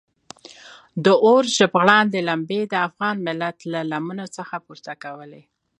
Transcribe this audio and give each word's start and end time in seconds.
د 1.03 1.05
اور 1.25 1.43
ژبغړاندې 1.57 2.19
لمبې 2.29 2.61
د 2.67 2.73
افغان 2.87 3.15
ملت 3.27 3.57
له 3.71 3.79
لمنو 3.91 4.25
څخه 4.37 4.55
پورته 4.65 4.93
کولې. 5.03 5.43